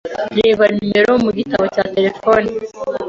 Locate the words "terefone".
1.95-2.49